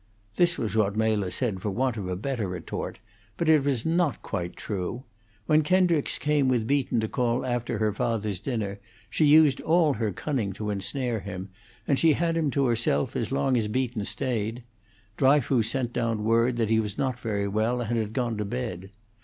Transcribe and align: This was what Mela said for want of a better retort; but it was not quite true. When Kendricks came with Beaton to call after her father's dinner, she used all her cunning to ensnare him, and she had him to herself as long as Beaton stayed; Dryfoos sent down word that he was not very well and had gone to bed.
This 0.35 0.57
was 0.57 0.75
what 0.75 0.95
Mela 0.95 1.29
said 1.29 1.61
for 1.61 1.69
want 1.69 1.95
of 1.95 2.07
a 2.07 2.15
better 2.15 2.47
retort; 2.47 2.97
but 3.37 3.47
it 3.47 3.63
was 3.63 3.85
not 3.85 4.23
quite 4.23 4.55
true. 4.55 5.03
When 5.45 5.61
Kendricks 5.61 6.17
came 6.17 6.47
with 6.47 6.65
Beaton 6.65 6.99
to 7.01 7.07
call 7.07 7.45
after 7.45 7.77
her 7.77 7.93
father's 7.93 8.39
dinner, 8.39 8.79
she 9.11 9.25
used 9.25 9.61
all 9.61 9.93
her 9.93 10.11
cunning 10.11 10.53
to 10.53 10.71
ensnare 10.71 11.19
him, 11.19 11.49
and 11.87 11.99
she 11.99 12.13
had 12.13 12.35
him 12.35 12.49
to 12.49 12.65
herself 12.65 13.15
as 13.15 13.31
long 13.31 13.55
as 13.55 13.67
Beaton 13.67 14.03
stayed; 14.03 14.63
Dryfoos 15.17 15.69
sent 15.69 15.93
down 15.93 16.23
word 16.23 16.57
that 16.57 16.71
he 16.71 16.79
was 16.79 16.97
not 16.97 17.19
very 17.19 17.47
well 17.47 17.79
and 17.81 17.95
had 17.95 18.11
gone 18.13 18.37
to 18.37 18.45
bed. 18.45 18.89